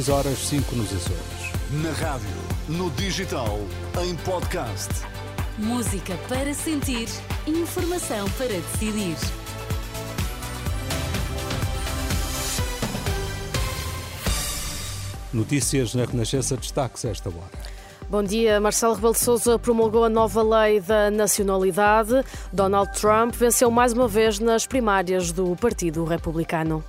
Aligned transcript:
6 0.00 0.08
horas 0.08 0.38
5 0.38 0.76
nos 0.76 0.90
Açores. 0.94 1.82
Na 1.82 1.92
rádio, 1.92 2.30
no 2.70 2.90
digital, 2.92 3.58
em 4.02 4.16
podcast. 4.16 4.88
Música 5.58 6.16
para 6.26 6.54
sentir, 6.54 7.06
informação 7.46 8.26
para 8.30 8.48
decidir. 8.48 9.16
Notícias 15.34 15.94
na 15.94 16.06
Renascença 16.06 16.56
destaques 16.56 17.04
esta 17.04 17.28
hora. 17.28 17.70
Bom 18.08 18.22
dia. 18.22 18.58
Marcelo 18.58 18.94
Rebelo 18.94 19.12
de 19.12 19.20
Sousa 19.20 19.58
promulgou 19.58 20.04
a 20.04 20.08
nova 20.08 20.42
lei 20.42 20.80
da 20.80 21.10
nacionalidade. 21.10 22.24
Donald 22.50 22.90
Trump 22.98 23.34
venceu 23.34 23.70
mais 23.70 23.92
uma 23.92 24.08
vez 24.08 24.38
nas 24.38 24.66
primárias 24.66 25.30
do 25.30 25.54
Partido 25.56 26.04
Republicano. 26.04 26.82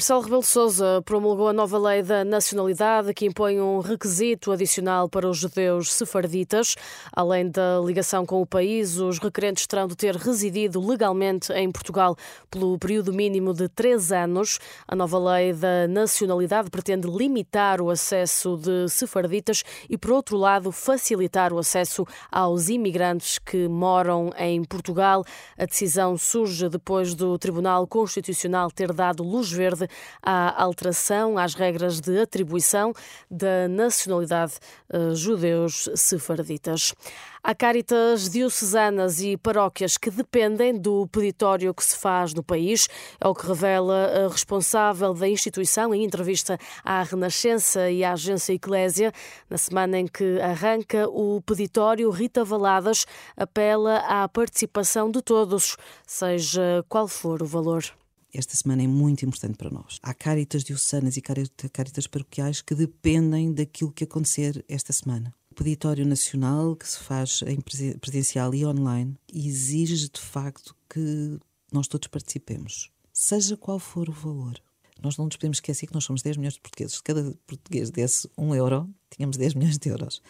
Marcelo 0.00 0.22
Rebelo 0.22 0.42
Sousa 0.42 1.02
promulgou 1.04 1.48
a 1.48 1.52
nova 1.52 1.76
lei 1.76 2.02
da 2.02 2.24
nacionalidade 2.24 3.12
que 3.12 3.26
impõe 3.26 3.60
um 3.60 3.80
requisito 3.80 4.50
adicional 4.50 5.10
para 5.10 5.28
os 5.28 5.36
judeus 5.36 5.92
sefarditas. 5.92 6.74
Além 7.12 7.50
da 7.50 7.78
ligação 7.84 8.24
com 8.24 8.40
o 8.40 8.46
país, 8.46 8.96
os 8.96 9.18
requerentes 9.18 9.66
terão 9.66 9.86
de 9.86 9.94
ter 9.94 10.16
residido 10.16 10.80
legalmente 10.80 11.52
em 11.52 11.70
Portugal 11.70 12.16
pelo 12.50 12.78
período 12.78 13.12
mínimo 13.12 13.52
de 13.52 13.68
três 13.68 14.10
anos. 14.10 14.58
A 14.88 14.96
nova 14.96 15.18
lei 15.18 15.52
da 15.52 15.86
nacionalidade 15.86 16.70
pretende 16.70 17.06
limitar 17.06 17.82
o 17.82 17.90
acesso 17.90 18.56
de 18.56 18.88
sefarditas 18.88 19.62
e, 19.86 19.98
por 19.98 20.12
outro 20.12 20.38
lado, 20.38 20.72
facilitar 20.72 21.52
o 21.52 21.58
acesso 21.58 22.06
aos 22.32 22.70
imigrantes 22.70 23.38
que 23.38 23.68
moram 23.68 24.30
em 24.38 24.64
Portugal. 24.64 25.22
A 25.58 25.66
decisão 25.66 26.16
surge 26.16 26.70
depois 26.70 27.14
do 27.14 27.38
Tribunal 27.38 27.86
Constitucional 27.86 28.70
ter 28.70 28.94
dado 28.94 29.22
luz 29.22 29.52
verde 29.52 29.89
à 30.22 30.62
alteração 30.62 31.38
às 31.38 31.54
regras 31.54 32.00
de 32.00 32.20
atribuição 32.20 32.92
da 33.30 33.68
nacionalidade 33.68 34.54
uh, 34.92 35.14
judeus 35.14 35.88
sefarditas. 35.94 36.94
Há 37.42 37.54
cáritas 37.54 38.28
diocesanas 38.28 39.22
e 39.22 39.34
paróquias 39.34 39.96
que 39.96 40.10
dependem 40.10 40.78
do 40.78 41.08
peditório 41.08 41.72
que 41.72 41.82
se 41.82 41.96
faz 41.96 42.34
no 42.34 42.42
país, 42.42 42.86
é 43.18 43.26
o 43.26 43.34
que 43.34 43.46
revela 43.46 44.26
a 44.26 44.28
responsável 44.28 45.14
da 45.14 45.26
instituição 45.26 45.94
em 45.94 46.04
entrevista 46.04 46.58
à 46.84 47.02
Renascença 47.02 47.90
e 47.90 48.04
à 48.04 48.12
agência 48.12 48.52
Eclésia. 48.52 49.10
Na 49.48 49.56
semana 49.56 49.98
em 49.98 50.06
que 50.06 50.38
arranca 50.38 51.08
o 51.08 51.40
peditório, 51.40 52.10
Rita 52.10 52.44
Valadas 52.44 53.06
apela 53.34 53.96
à 54.06 54.28
participação 54.28 55.10
de 55.10 55.22
todos, 55.22 55.78
seja 56.06 56.84
qual 56.90 57.08
for 57.08 57.42
o 57.42 57.46
valor 57.46 57.99
esta 58.32 58.56
semana 58.56 58.82
é 58.82 58.86
muito 58.86 59.24
importante 59.24 59.56
para 59.56 59.70
nós. 59.70 59.98
Há 60.02 60.14
cáritas 60.14 60.64
diocesanas 60.64 61.16
e 61.16 61.22
cáritas 61.22 62.06
paroquiais 62.06 62.60
que 62.60 62.74
dependem 62.74 63.52
daquilo 63.52 63.92
que 63.92 64.04
acontecer 64.04 64.64
esta 64.68 64.92
semana. 64.92 65.34
O 65.50 65.54
peditório 65.54 66.06
nacional, 66.06 66.76
que 66.76 66.88
se 66.88 66.98
faz 66.98 67.42
em 67.46 67.58
presencial 67.98 68.54
e 68.54 68.64
online, 68.64 69.16
exige 69.32 70.08
de 70.08 70.20
facto 70.20 70.76
que 70.88 71.38
nós 71.72 71.88
todos 71.88 72.08
participemos, 72.08 72.90
seja 73.12 73.56
qual 73.56 73.78
for 73.78 74.08
o 74.08 74.12
valor. 74.12 74.60
Nós 75.02 75.16
não 75.16 75.24
nos 75.24 75.36
podemos 75.36 75.56
esquecer 75.56 75.86
que 75.86 75.94
nós 75.94 76.04
somos 76.04 76.22
10 76.22 76.36
milhões 76.36 76.54
de 76.54 76.60
portugueses. 76.60 76.96
Se 76.96 77.02
cada 77.02 77.34
português 77.46 77.90
desse 77.90 78.28
um 78.36 78.54
euro, 78.54 78.88
tínhamos 79.10 79.36
10 79.36 79.54
milhões 79.54 79.78
de 79.78 79.88
euros. 79.88 80.22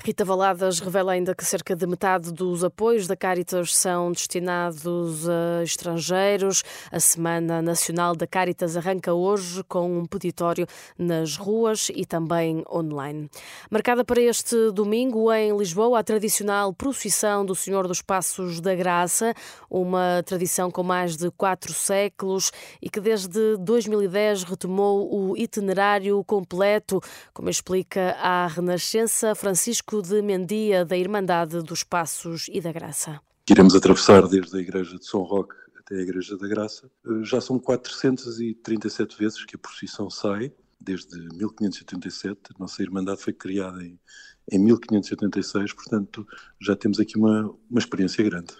Rita 0.00 0.24
Valadas 0.24 0.78
revela 0.78 1.12
ainda 1.12 1.34
que 1.34 1.44
cerca 1.44 1.74
de 1.74 1.84
metade 1.84 2.32
dos 2.32 2.62
apoios 2.62 3.08
da 3.08 3.16
Caritas 3.16 3.74
são 3.74 4.12
destinados 4.12 5.28
a 5.28 5.62
estrangeiros. 5.62 6.62
A 6.92 7.00
Semana 7.00 7.60
Nacional 7.60 8.14
da 8.14 8.24
Caritas 8.24 8.76
arranca 8.76 9.12
hoje 9.12 9.62
com 9.64 9.98
um 9.98 10.06
peditório 10.06 10.66
nas 10.96 11.36
ruas 11.36 11.90
e 11.92 12.06
também 12.06 12.62
online. 12.72 13.28
Marcada 13.68 14.04
para 14.04 14.20
este 14.20 14.70
domingo 14.70 15.32
em 15.32 15.56
Lisboa 15.56 15.98
a 15.98 16.04
tradicional 16.04 16.72
procissão 16.72 17.44
do 17.44 17.54
Senhor 17.56 17.88
dos 17.88 18.00
Passos 18.00 18.60
da 18.60 18.76
Graça, 18.76 19.34
uma 19.68 20.22
tradição 20.24 20.70
com 20.70 20.84
mais 20.84 21.16
de 21.16 21.28
quatro 21.32 21.72
séculos 21.72 22.52
e 22.80 22.88
que 22.88 23.00
desde 23.00 23.56
2010 23.56 24.44
retomou 24.44 25.12
o 25.12 25.36
itinerário 25.36 26.22
completo, 26.24 27.00
como 27.34 27.50
explica 27.50 28.16
a 28.22 28.46
Renascença 28.46 29.34
Francisco 29.34 29.57
Francisco 29.58 30.00
de 30.00 30.22
Mendia, 30.22 30.84
da 30.84 30.96
Irmandade 30.96 31.60
dos 31.64 31.82
Passos 31.82 32.46
e 32.48 32.60
da 32.60 32.70
Graça. 32.70 33.20
Iremos 33.50 33.74
atravessar 33.74 34.28
desde 34.28 34.56
a 34.56 34.60
Igreja 34.60 34.96
de 34.96 35.04
São 35.04 35.22
Roque 35.22 35.56
até 35.76 35.96
a 35.96 36.00
Igreja 36.00 36.38
da 36.38 36.46
Graça. 36.46 36.88
Eh, 37.04 37.24
já 37.24 37.40
são 37.40 37.58
437 37.58 39.18
vezes 39.18 39.44
que 39.44 39.56
a 39.56 39.58
procissão 39.58 40.08
sai, 40.08 40.52
desde 40.80 41.18
1587. 41.36 42.38
A 42.54 42.58
nossa 42.60 42.80
Irmandade 42.84 43.20
foi 43.20 43.32
criada 43.32 43.82
em, 43.82 43.98
em 44.52 44.60
1586, 44.60 45.72
portanto 45.72 46.24
já 46.62 46.76
temos 46.76 47.00
aqui 47.00 47.18
uma, 47.18 47.52
uma 47.68 47.80
experiência 47.80 48.22
grande. 48.22 48.54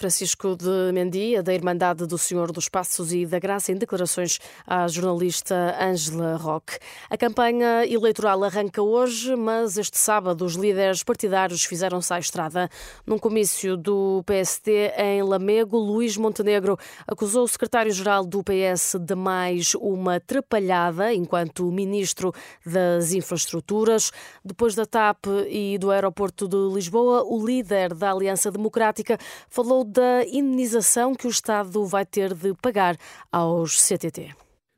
Francisco 0.00 0.56
de 0.56 0.92
Mendia, 0.94 1.42
da 1.42 1.52
Irmandade 1.52 2.06
do 2.06 2.16
Senhor 2.16 2.50
dos 2.52 2.70
Passos 2.70 3.12
e 3.12 3.26
da 3.26 3.38
Graça, 3.38 3.70
em 3.70 3.74
declarações 3.74 4.38
à 4.66 4.88
jornalista 4.88 5.76
Ângela 5.78 6.38
Roque. 6.38 6.78
A 7.10 7.18
campanha 7.18 7.84
eleitoral 7.84 8.42
arranca 8.42 8.80
hoje, 8.80 9.36
mas 9.36 9.76
este 9.76 9.98
sábado 9.98 10.42
os 10.46 10.54
líderes 10.54 11.02
partidários 11.02 11.66
fizeram-se 11.66 12.14
à 12.14 12.18
estrada. 12.18 12.70
Num 13.06 13.18
comício 13.18 13.76
do 13.76 14.22
PSD 14.24 14.90
em 14.96 15.22
Lamego, 15.22 15.76
Luís 15.76 16.16
Montenegro 16.16 16.78
acusou 17.06 17.44
o 17.44 17.48
secretário-geral 17.48 18.24
do 18.24 18.42
PS 18.42 18.96
de 18.98 19.14
mais 19.14 19.74
uma 19.74 20.18
trapalhada 20.18 21.12
enquanto 21.12 21.70
ministro 21.70 22.32
das 22.64 23.12
Infraestruturas. 23.12 24.10
Depois 24.42 24.74
da 24.74 24.86
TAP 24.86 25.26
e 25.46 25.76
do 25.76 25.90
aeroporto 25.90 26.48
de 26.48 26.56
Lisboa, 26.74 27.22
o 27.22 27.44
líder 27.44 27.92
da 27.92 28.12
Aliança 28.12 28.50
Democrática 28.50 29.18
falou 29.50 29.89
da 29.90 30.24
indenização 30.24 31.16
que 31.16 31.26
o 31.26 31.30
Estado 31.30 31.84
vai 31.84 32.06
ter 32.06 32.32
de 32.32 32.54
pagar 32.54 32.96
aos 33.32 33.76
CTT. 33.82 34.32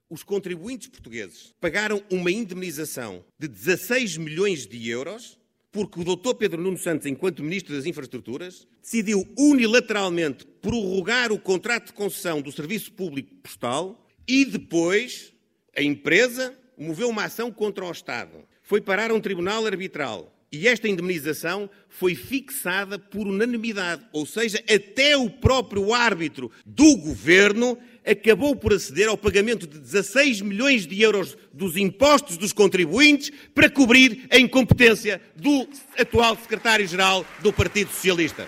Os 0.08 0.22
contribuintes 0.22 0.88
portugueses 0.88 1.52
pagaram 1.60 2.02
uma 2.10 2.30
indemnização 2.30 3.22
de 3.38 3.46
16 3.46 4.16
milhões 4.16 4.66
de 4.66 4.88
euros 4.88 5.38
porque 5.70 6.00
o 6.00 6.04
Dr. 6.04 6.34
Pedro 6.34 6.60
Nuno 6.60 6.76
Santos, 6.76 7.06
enquanto 7.06 7.42
Ministro 7.42 7.74
das 7.74 7.86
Infraestruturas, 7.86 8.66
decidiu 8.82 9.26
unilateralmente 9.38 10.46
prorrogar 10.60 11.32
o 11.32 11.38
contrato 11.38 11.86
de 11.86 11.92
concessão 11.94 12.42
do 12.42 12.52
Serviço 12.52 12.92
Público 12.92 13.34
Postal 13.36 14.06
e 14.26 14.44
depois 14.44 15.32
a 15.76 15.82
empresa 15.82 16.54
moveu 16.76 17.08
uma 17.08 17.24
ação 17.24 17.50
contra 17.50 17.84
o 17.84 17.90
Estado. 17.90 18.44
Foi 18.62 18.80
parar 18.80 19.10
a 19.10 19.14
um 19.14 19.20
tribunal 19.20 19.66
arbitral 19.66 20.31
e 20.52 20.68
esta 20.68 20.86
indemnização 20.86 21.70
foi 21.88 22.14
fixada 22.14 22.98
por 22.98 23.26
unanimidade, 23.26 24.02
ou 24.12 24.26
seja, 24.26 24.62
até 24.68 25.16
o 25.16 25.30
próprio 25.30 25.94
árbitro 25.94 26.50
do 26.66 26.96
governo 26.96 27.78
acabou 28.04 28.54
por 28.54 28.74
aceder 28.74 29.08
ao 29.08 29.16
pagamento 29.16 29.66
de 29.66 29.78
16 29.78 30.42
milhões 30.42 30.86
de 30.86 31.00
euros 31.00 31.36
dos 31.52 31.76
impostos 31.76 32.36
dos 32.36 32.52
contribuintes 32.52 33.30
para 33.54 33.70
cobrir 33.70 34.26
a 34.30 34.38
incompetência 34.38 35.22
do 35.36 35.66
atual 35.98 36.36
secretário-geral 36.36 37.24
do 37.40 37.52
Partido 37.52 37.90
Socialista. 37.90 38.46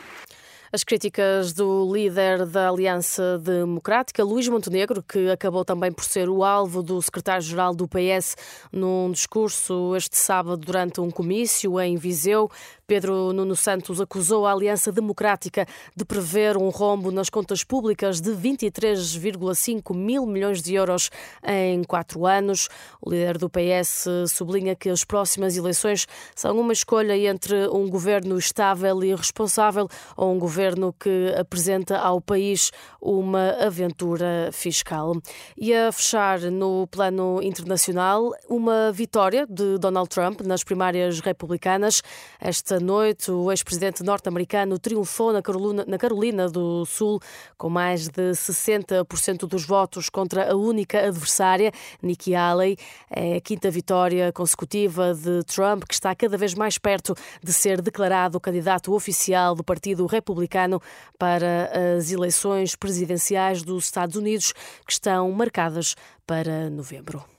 As 0.75 0.83
críticas 0.83 1.53
do 1.53 1.89
líder 1.95 2.45
da 2.47 2.69
Aliança 2.69 3.39
Democrática, 3.39 4.25
Luís 4.25 4.49
Montenegro, 4.49 5.05
que 5.05 5.31
acabou 5.31 5.65
também 5.65 5.93
por 5.93 6.03
ser 6.03 6.29
o 6.29 6.43
alvo 6.43 6.83
do 6.83 7.01
secretário-geral 7.01 7.73
do 7.73 7.87
PS 7.87 8.37
num 8.73 9.13
discurso 9.13 9.95
este 9.95 10.17
sábado 10.17 10.57
durante 10.57 11.01
um 11.01 11.13
comício 11.13 11.81
em 11.81 11.97
Viseu, 11.97 12.51
Pedro 12.87 13.33
Nuno 13.33 13.57
Santos 13.57 13.99
acusou 13.99 14.47
a 14.47 14.53
Aliança 14.53 14.93
Democrática 14.93 15.67
de 15.97 16.05
prever 16.05 16.57
um 16.59 16.69
rombo 16.69 17.11
nas 17.11 17.31
contas 17.31 17.65
públicas 17.65 18.21
de 18.21 18.31
23,5 18.33 19.95
mil 19.95 20.27
milhões 20.27 20.61
de 20.61 20.75
euros 20.75 21.11
em 21.43 21.83
quatro 21.85 22.27
anos. 22.27 22.69
O 23.01 23.11
líder 23.11 23.39
do 23.39 23.49
PS 23.49 24.07
sublinha 24.29 24.77
que 24.77 24.91
as 24.91 25.03
próximas 25.03 25.57
eleições 25.57 26.07
são 26.35 26.59
uma 26.59 26.75
escolha 26.75 27.17
entre 27.17 27.69
um 27.69 27.89
governo 27.89 28.37
estável 28.37 29.03
e 29.03 29.15
responsável 29.15 29.89
ou 30.15 30.35
um 30.35 30.39
governo 30.39 30.93
que 30.93 31.35
apresenta 31.39 31.99
ao 31.99 32.21
país 32.21 32.71
uma 33.01 33.51
aventura 33.53 34.51
fiscal. 34.53 35.15
E 35.57 35.73
a 35.73 35.91
fechar 35.91 36.39
no 36.51 36.87
plano 36.89 37.41
internacional, 37.43 38.33
uma 38.49 38.93
vitória 38.93 39.47
de 39.47 39.79
Donald 39.79 40.11
Trump 40.11 40.43
nas 40.43 40.63
primárias 40.63 41.21
republicanas. 41.21 42.03
Esta 42.39 42.74
Esta 42.75 42.85
noite, 42.85 43.31
o 43.31 43.53
ex-presidente 43.53 44.03
norte-americano 44.03 44.81
triunfou 44.81 45.33
na 45.33 45.41
Carolina, 45.41 45.85
na 45.87 45.97
Carolina 45.97 46.49
do 46.49 46.85
Sul 46.85 47.21
com 47.57 47.71
mais 47.71 48.09
de 48.09 48.33
60% 48.33 49.47
dos 49.47 49.65
votos 49.65 50.11
contra 50.11 50.51
a 50.51 50.57
única 50.57 50.99
adversária, 50.99 51.71
Nikki 52.03 52.35
Haley. 52.35 52.77
É 53.09 53.37
a 53.37 53.41
quinta 53.41 53.71
vitória 53.71 54.33
consecutiva 54.33 55.15
de 55.15 55.45
Trump, 55.45 55.85
que 55.85 55.95
está 55.95 56.13
cada 56.17 56.37
vez 56.37 56.53
mais 56.55 56.77
perto 56.77 57.15
de 57.41 57.53
ser 57.53 57.81
declarado 57.81 58.41
candidato 58.41 58.93
oficial 58.93 59.55
do 59.55 59.63
Partido 59.63 60.05
Republicano 60.07 60.83
para 61.17 61.71
as 61.97 62.11
eleições 62.11 62.75
presidenciais 62.75 63.63
dos 63.63 63.85
Estados 63.85 64.17
Unidos, 64.17 64.53
que 64.85 64.93
estão 64.93 65.31
marcadas 65.31 65.95
para 66.27 66.69
novembro. 66.69 67.34